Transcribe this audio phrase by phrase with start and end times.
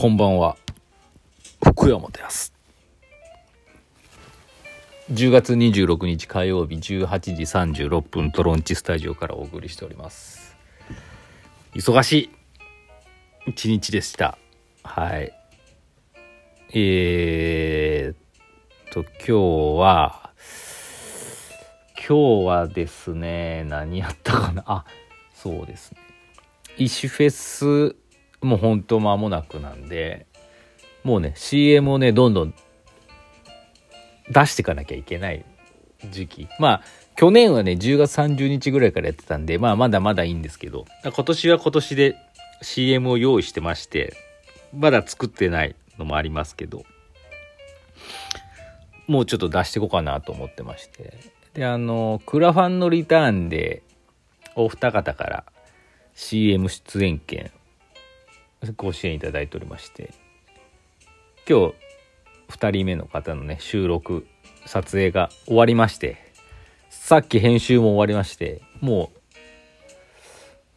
[0.00, 0.56] こんばんは。
[1.60, 2.54] 福山です。
[5.10, 7.42] 10月26日火曜日18時
[7.82, 10.56] 36分トロンチスタジオからお送りしております。
[11.74, 12.30] 忙しい
[13.48, 14.38] 一日でした。
[14.84, 15.32] はい。
[16.74, 20.30] えー、っと今日は
[21.96, 24.62] 今日はですね何やったかな。
[24.64, 24.84] あ
[25.34, 25.98] そうですね。
[26.76, 27.96] 石フェス
[28.40, 30.26] もうほんと間もなくなんで
[31.04, 32.54] もうね CM をねどんどん
[34.30, 35.44] 出していかなきゃいけない
[36.10, 36.48] 時期。
[36.58, 36.82] まあ
[37.16, 40.84] 去年はね10月30日ぐらいからやってたんでまあまだまだいいんですけど。
[41.02, 42.16] 今年は今年で
[42.62, 44.14] CM を用意してまして
[44.74, 46.84] まだ作ってないのもありますけど。
[49.06, 51.14] もうちょっと出していこうかなと思ってまして。
[51.54, 53.82] であのクラファンのリターンで
[54.54, 55.44] お二方から
[56.14, 57.50] CM 出演権
[58.76, 60.12] ご支援いただいておりまして
[61.48, 61.74] 今日
[62.48, 64.26] 2人目の方のね収録
[64.66, 66.16] 撮影が終わりまして
[66.90, 69.18] さっき編集も終わりましてもう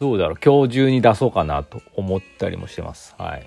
[0.00, 3.14] どうだろう今日中に出そうかなと思ったりもしてます。
[3.18, 3.40] はい。
[3.40, 3.44] や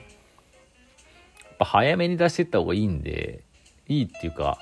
[1.54, 3.42] っぱ早めに出していった方がいいんで
[3.88, 4.60] いいっていうか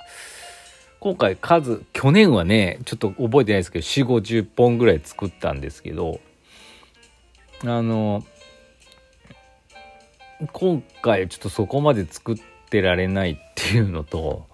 [1.02, 6.22] 今回数去年はねちょっと覚えてないですけど4 5 0本ぐらい作ったんですけど
[7.66, 8.24] あの
[10.54, 12.36] 今回ちょっとそこまで作っ
[12.70, 14.48] てられないっていうのと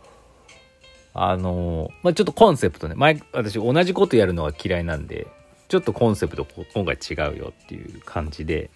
[1.13, 2.95] あのまあちょっとコンセプトね。
[2.95, 5.27] 前私同じことやるのが嫌いなんで
[5.67, 8.69] ちょっとコンセプト今回違うよっていう感じで。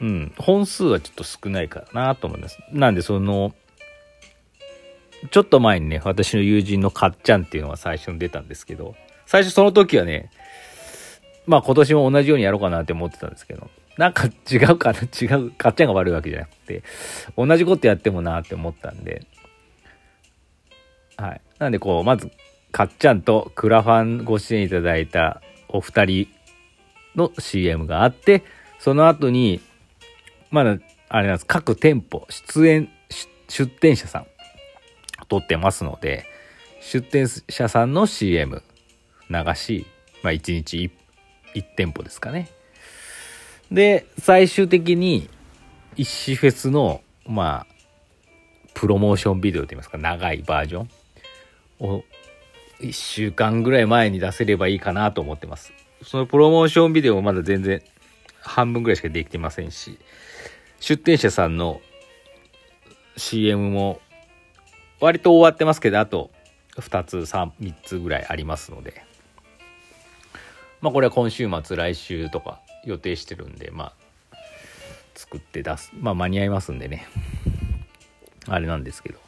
[0.00, 0.32] うん。
[0.38, 2.58] 本数はちょっと少ないかなと思います。
[2.70, 3.54] なんでその
[5.30, 8.94] ちょっと前にね私の友人のかっちゃんっていうのが最初に出たんですけど
[9.26, 10.30] 最初その時はね
[11.46, 13.68] まあ今年も同じようにやろうかなって思ってたんですけど
[13.98, 15.00] なんか違うかな？
[15.00, 16.84] 違う、かっちゃんが悪いわけじゃなくて、
[17.36, 19.26] 同じことやってもなって思ったんで、
[21.16, 21.40] はい。
[21.58, 22.30] なんでこう、まず、
[22.70, 26.28] かっちゃんとクラファンご支援いただいたお二人
[27.16, 28.44] の CM があって、
[28.78, 29.60] その後に、
[30.50, 32.88] まだ、あれなんです、各店舗、出演、
[33.48, 34.26] 出店者さん、
[35.28, 36.24] 撮ってますので、
[36.80, 38.62] 出店者さんの CM
[39.28, 39.86] 流し、
[40.22, 40.92] まあ1日
[41.54, 42.48] 1, 1店舗ですかね。
[43.70, 45.28] で、最終的に、
[45.96, 47.74] 石フェスの、まあ、
[48.74, 50.88] プロモーションビデオといいますか、長いバージョン
[51.80, 52.04] を、
[52.80, 55.72] 1週間ぐらい前に出せればいいかなと思ってます。
[56.02, 57.82] そのプロモーションビデオもまだ全然
[58.40, 59.98] 半分ぐらいしかできてませんし、
[60.78, 61.80] 出店者さんの
[63.16, 64.00] CM も
[65.00, 66.30] 割と終わってますけど、あと
[66.76, 69.02] 2つ、3、3つぐらいありますので、
[70.80, 73.92] まあこれは今週末、来週とか予定してるんでま
[74.32, 74.36] あ
[75.14, 77.06] 作って出すまあ間に合いますんでね。
[78.46, 79.18] あれなんですけど。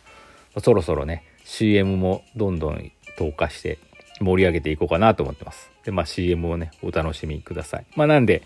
[0.59, 3.79] そろそろね CM もどんどん投下して
[4.21, 5.71] 盛り上げていこうかなと思ってます。
[5.85, 7.87] でまあ CM をねお楽しみください。
[7.97, 8.43] まあなんで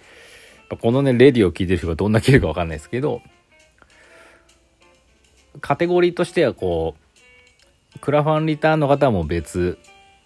[0.81, 3.23] このねレディを聞いてる人がどんだけいるかわかんないですけど
[5.61, 6.97] カテゴリーとしてはこ
[7.97, 9.79] うクラファンリターンの方も別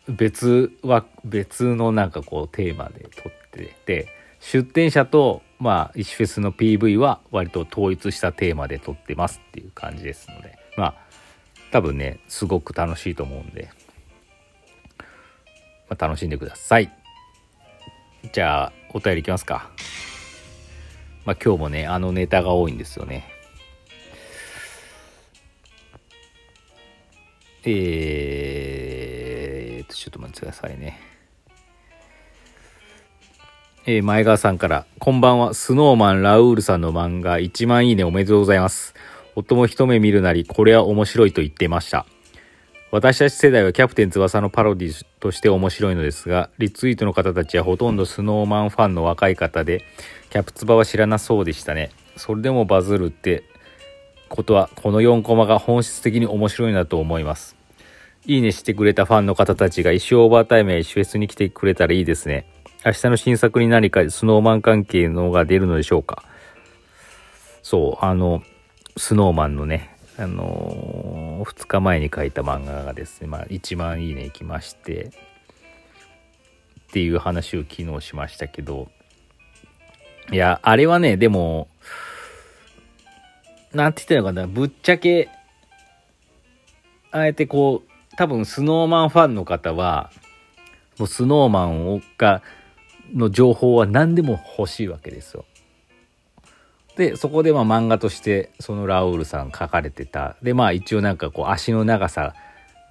[0.08, 4.08] 別は別のなんかこうテーマで撮ってて
[4.41, 10.94] 出展者と、まあ、石フェスの PV は割と統一したテーマで撮ってますっていう感じですので、まあ、
[11.71, 13.71] 多分ね、すごく楽しいと思うんで、
[15.88, 16.93] まあ、楽しんでください。
[18.32, 19.71] じゃあ、お便りいきますか。
[21.25, 23.34] まあ、今日もね、あのネタが多いんですよね。
[27.65, 31.18] えー、ちょっと待ってくださいね。
[33.86, 38.94] えー、前川さんから、こんばんは、スノーマンラウールさんの漫画1万いいねおめでとうございます。
[39.34, 42.04] 夫も一目見るなり、これは面白いと言ってました。
[42.90, 49.84] 私たち世代はキャプテン翼のパロディとして面白いのですが、リツイートの方たちはほとんどスノーマンファンの若い方で、
[50.31, 51.90] キャプツバは知らなそうでしたね。
[52.16, 53.44] それでもバズるって
[54.28, 57.56] ことは、この4コマが本質的に面白いなと思います。
[58.26, 62.44] いいねしてくれたファンの方たちが一生オーバータイムや一フェスに来てくれたらいいですね。
[62.84, 66.22] 明日の新作に何かスノーマン関係のが出るのでしょうか。
[67.62, 68.42] そう、あの、
[68.96, 75.10] スノーマンのね、あのー、2日前に書いた漫画がですね、まあ、1万いいねいきまして、
[76.88, 78.88] っていう話を昨日しましたけど、
[80.31, 81.69] いや、あれはね、でも、
[83.72, 85.28] なんて言ったらいいのかな、ぶっちゃけ、
[87.10, 90.10] あえてこう、多分スノーマンファンの方は、
[90.98, 92.42] もうスノーマンが
[93.14, 95.44] の情報は何でも欲しいわけですよ。
[96.96, 102.34] でそこでまあ漫画としてそのラウールさん書かれてたでまあ一応なんかこう足の長さ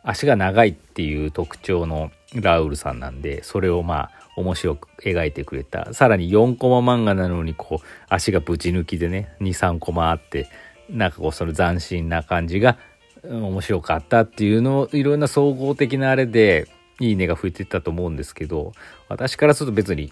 [0.02, 10.48] 足が長いっていう特徴のラウールさんなんでそれをまあ面白く描いてくれたさらに4コマ漫画なのにこう足がぶち抜きでね23コマあって
[10.90, 12.78] なんかこうその斬新な感じが
[13.24, 16.69] 面白かったっていうのをいろんな総合的なあれで
[17.00, 18.74] いいねが増えてったと思うんですけど
[19.10, 20.12] 私からすると別に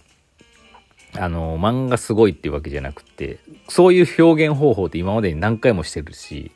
[1.18, 3.40] あの漫画すごいっていうわけじゃなくて
[3.70, 6.52] そういう表現方法って今までに何回もしてるし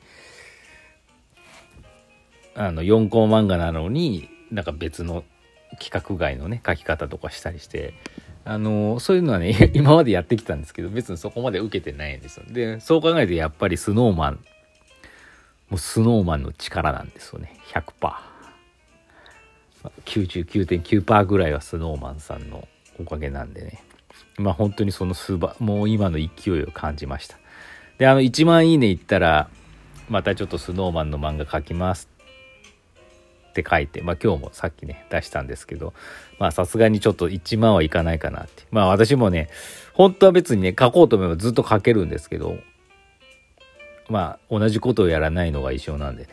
[2.56, 5.24] あの4コマ漫画なのになんか別の
[5.74, 7.94] 規格外のね書き方とかしたりして
[8.44, 14.40] あのそういうのはね 今までやってきたんですけど別にそこまで受けてないんですよでそう考えるとやっぱりスノーマン
[15.70, 18.38] もうスノーマンの力なんですよね100%。
[20.06, 22.68] 99.9%ぐらいはスノーマンさんの
[23.00, 23.84] おかげなんでね。
[24.38, 27.38] まあ本当にそのすばもう今の勢いを感じました。
[27.98, 29.50] であの1万いいねいったら
[30.10, 32.10] またちょっとスノーマンの漫画描きます
[33.50, 35.94] って書いてまあ今日もさっきね出したんですけど
[36.40, 38.64] まあさすがにちょっと1万はいかないかなって。
[38.72, 39.50] まあ私もね
[39.94, 42.58] 本当は別にね書こうと思えばずっと書けるんですけど
[44.10, 46.30] まあ同じことをやらないのが一緒なんでね、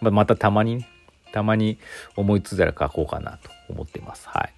[0.00, 0.88] まあ、またたまにね
[1.32, 1.78] たまに
[2.14, 4.28] 思いついたら書こうかなと思ってます。
[4.28, 4.52] はい。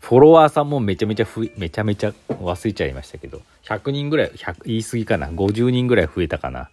[0.00, 5.28] フォロワーさんもめちゃめちゃふめちゃめちゃ忘れちゃいましたけど100人ぐらい100言い過ぎかな。
[5.28, 6.70] 50人ぐらい増えたかな。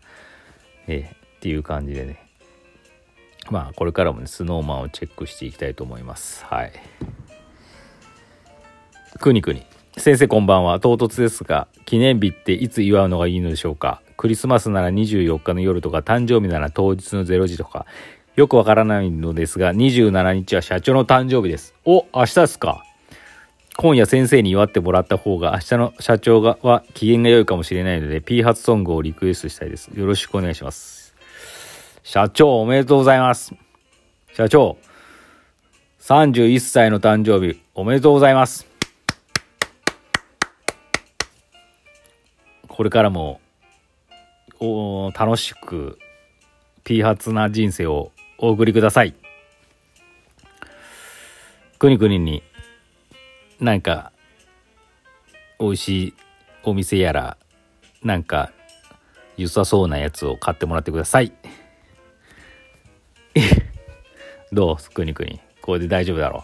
[0.87, 2.23] え、っていう感じでね。
[3.49, 6.45] まあこれからもねスノーマンをチェックしていきたいと思います。
[6.45, 6.73] はい。
[9.19, 9.65] くにくに。
[9.97, 10.79] 先生こんばんは。
[10.79, 14.01] 唐突ですが記念日っていつ祝うのがいいのでしょうか？
[14.17, 17.85] クリスマスなら24日の夜とか誕生日なら当日の0時とか。
[18.35, 21.73] よくわからないのですが27日は社長の誕生日です。
[21.85, 22.83] お明日ですか。
[23.77, 29.87] 今夜先生に祝ってもらった方が明日の社長がは機嫌が良いかもしれないので P 発ソングをリクエストしたいです。
[29.87, 31.15] よろしくお願いします。
[32.03, 33.53] 社長おめでとうございます。
[34.33, 34.77] 社長
[36.01, 38.67] 31歳の誕生日おめでとうございます。
[42.67, 43.39] これからも
[44.59, 45.97] お楽しく
[46.83, 49.13] ピーハツな人生をお送りください。
[51.79, 52.43] くにくにに
[53.59, 54.11] なんか
[55.59, 56.13] 美味しい
[56.63, 57.37] お店やら
[58.03, 58.51] なんか
[59.37, 61.31] 良さそうなやつを買ってもらってください。
[64.51, 64.93] どう？
[64.93, 66.43] くにくにこれで大丈夫だろう。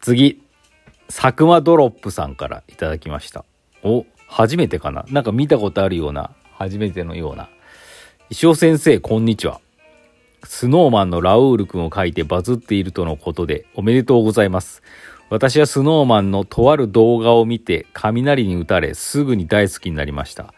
[0.00, 0.42] 次
[1.08, 3.44] 佐久間ドロップさんからいただきました。
[3.82, 5.04] お初めてかな？
[5.08, 7.48] なんか見たことあるような初めてのような。
[8.30, 9.60] 石尾先生、こんにちは。
[10.46, 14.82] スノーマンのラウール君を書いてバズっているとのことでおめでとうございます。
[15.28, 20.54] 私はスノーマンのとある動画を見て雷に打たれすぐに大好きになりました。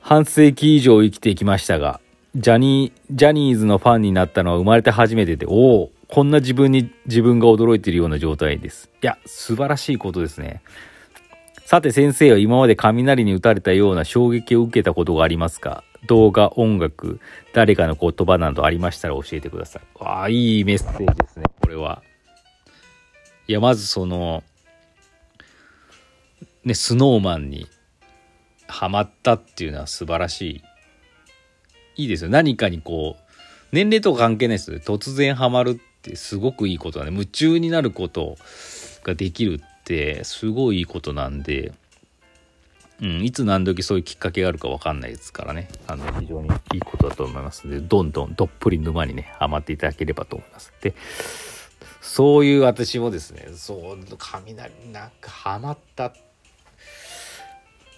[0.00, 2.00] 半世紀以上生きてきましたが、
[2.36, 8.90] ジャニー、ジャニーズのファンになったのは生まれて初めてで、おお、こんな自分に自分が驚いているような状態です。
[9.02, 10.62] いや、素晴らしいことですね。
[11.64, 15.84] さて先生は今まで雷に打たれたような衝撃を受けたことがありますか？
[16.06, 17.20] 動画、音楽、
[17.52, 19.82] 誰かの言葉などありましたら教えてください。
[20.00, 22.02] ああ、いいメッセージですね、これは。
[23.46, 24.42] いや、まずその、
[26.64, 27.66] ね、スノーマンに
[28.66, 30.62] ハマったっていうのは素晴らしい。
[31.96, 32.30] いいですよ。
[32.30, 33.24] 何かにこう、
[33.72, 34.78] 年齢とか関係ないですよ。
[34.78, 37.12] 突然ハマるってすごくいいことだね。
[37.12, 38.36] 夢中になること
[39.02, 41.72] ができるってすごいいいことなんで、
[43.02, 45.68] うん、いつ何時そういうきっかけがあるか分かんないですからね。
[45.86, 50.72] あの非常にいいことだと思いますのでどんどんどっぷり沼にねハマっていただければと思います。
[50.80, 50.94] で
[52.00, 56.14] そういう私もですねそう雷なんかハマった。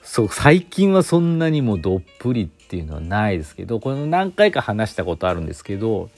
[0.02, 6.08] そう最近はそんなにもどっぷりっていうのはないですけどこの何回か話したことあるんですけど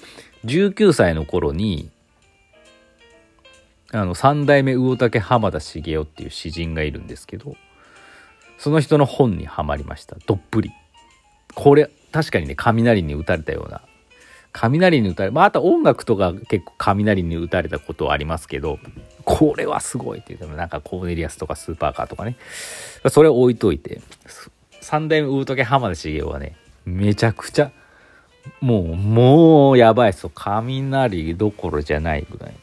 [0.44, 1.90] 19歳の頃に
[3.90, 7.56] あの三代目魚竹浜田茂雄っていう詩人がいるんですけど
[8.58, 10.16] その人の本にはまりました。
[10.26, 10.72] どっぷり。
[11.54, 13.80] これ確かにね雷に打たれたような。
[14.52, 18.78] 雷に打たれまああと音楽とか結構雷に打たれたことはありますけど
[19.24, 22.36] これはすごいっていうなんかコーネリアスとかスーパーカーとかね。
[23.10, 24.00] それを置いといて
[24.80, 27.70] 三代目魚竹浜田茂雄はねめちゃくちゃ
[28.60, 30.32] もうもうやばいっすよ。
[30.34, 32.54] 雷どころじゃないぐらい。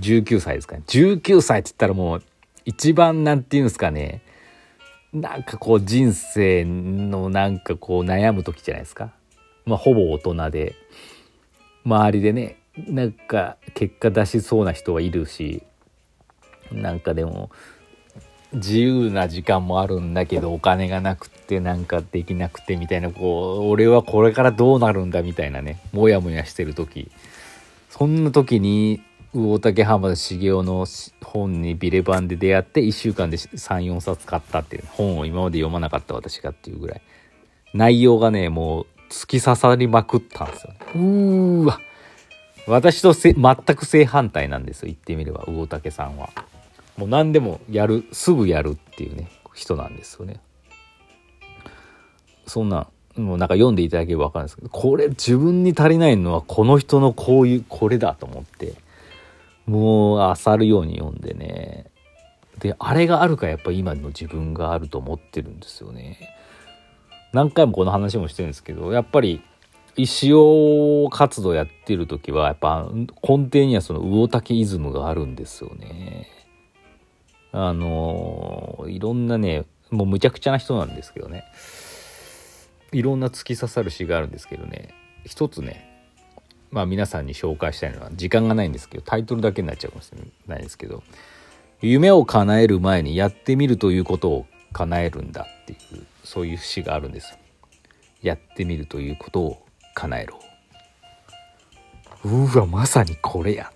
[0.00, 0.82] 19歳ですかね。
[0.86, 2.22] 19歳って言ったらもう、
[2.64, 4.22] 一番なんていうんですかね、
[5.14, 9.12] なんかこう人生のなんかこう悩む時じゃないですか。
[9.64, 10.74] まあほぼ大人で、
[11.84, 15.62] 周りでね、なんか結果出しそうな人はいるし、
[16.72, 17.50] なんかでも、
[18.54, 27.10] 自由な時間もあるんだけどお金がなくてなんかできなくてみたいなこう俺はこれからどうなるんだみたいなねモヤモヤしてる時
[27.90, 29.02] そんな時に
[29.34, 30.86] 魚竹浜田茂雄の
[31.24, 37.02] 本にビレ版で出会って1週間で34冊買ったっていう本を今まで読まなかった私がっていうぐらい。
[37.74, 41.80] 内容がねもう突き刺さりまくったんですよ、ね、うーわ。
[42.68, 43.34] 私と全
[43.76, 46.30] く正反対なんですよ言ってみれば魚竹さんは。
[46.96, 50.40] もう何でもやるすぐやるっていうね人なんですよね。
[52.46, 52.86] そんな
[53.16, 58.74] もうなんか読んでいただければ分かるんですけどこれ自分に足りないのはこの人のこういうこれだと思って
[59.66, 61.86] もう漁るように読んでね。
[62.58, 66.18] であれがあるかやっぱ今の自分があると思ってるんですよね。
[67.32, 69.42] 何回もこの話もしてるんですけどやっぱり
[69.96, 76.28] 石尾活動やってる時はやっぱ根底にはその魚竹イズムがあるんですよね。
[77.52, 81.44] あのいろんなねもうむちゃくちゃな人なんですけどね。
[82.92, 84.94] いろんな突き刺さる詩があるんですけどね。
[85.24, 85.93] 一つね
[86.74, 91.04] まあ皆さんに紹介したいのは時間がないんですけどタイトルだけになっちゃうかもしれないですけど
[91.80, 97.38] 夢を叶える前にやってみるということを叶えるんだっていうそういう詩があるんです。
[98.22, 100.40] やってみるということを叶えろ。
[102.24, 103.70] うわまさにこれや。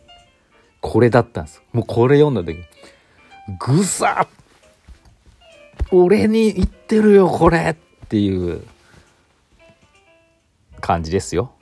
[0.81, 1.63] これだったんです。
[1.73, 2.65] もうこれ読んだ時
[3.61, 4.29] ぐさっ
[5.93, 8.67] 俺に言ってるよこれっていう
[10.81, 11.53] 感じですよ。